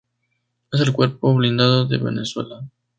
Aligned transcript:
Es 0.71 0.81
el 0.81 0.93
cuerpo 0.93 1.31
blindado 1.35 1.85
de 1.85 1.99
Venezuela. 1.99 2.63